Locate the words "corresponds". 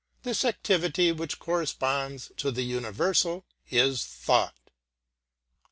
1.37-2.31